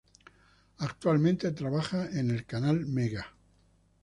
[0.79, 3.27] Actualmente trabaja en el canal Mega.